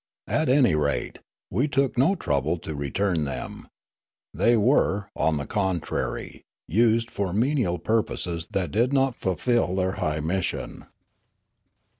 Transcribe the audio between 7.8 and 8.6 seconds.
poses